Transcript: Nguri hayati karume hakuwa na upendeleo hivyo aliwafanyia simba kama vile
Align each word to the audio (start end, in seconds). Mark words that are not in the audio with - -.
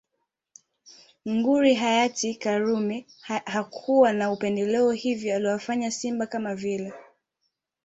Nguri 1.25 1.73
hayati 1.73 2.35
karume 2.35 3.05
hakuwa 3.45 4.13
na 4.13 4.31
upendeleo 4.31 4.91
hivyo 4.91 5.35
aliwafanyia 5.35 5.91
simba 5.91 6.27
kama 6.27 6.55
vile 6.55 6.93